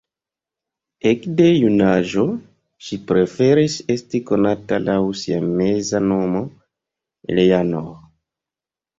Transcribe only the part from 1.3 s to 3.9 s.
junaĝo, ŝi preferis